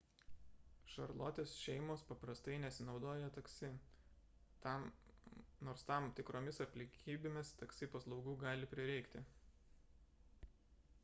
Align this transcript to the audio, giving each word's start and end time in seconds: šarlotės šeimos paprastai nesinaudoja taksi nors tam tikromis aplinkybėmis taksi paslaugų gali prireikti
šarlotės 0.91 1.51
šeimos 1.65 2.05
paprastai 2.11 2.55
nesinaudoja 2.63 3.27
taksi 3.35 3.69
nors 5.69 5.85
tam 5.91 6.09
tikromis 6.21 6.61
aplinkybėmis 6.67 7.55
taksi 7.63 7.91
paslaugų 7.99 8.37
gali 8.47 8.71
prireikti 8.75 9.25